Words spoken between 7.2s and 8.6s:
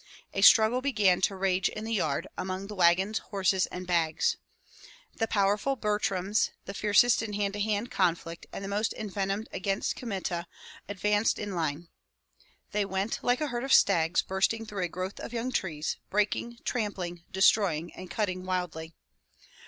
in hand to hand conflict